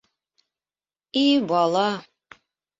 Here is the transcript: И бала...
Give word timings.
И 1.23 1.25
бала... 1.53 1.87